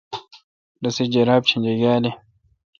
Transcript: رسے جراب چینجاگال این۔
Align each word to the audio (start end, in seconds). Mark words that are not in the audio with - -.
رسے 0.83 1.03
جراب 1.13 1.41
چینجاگال 1.49 2.03
این۔ 2.07 2.15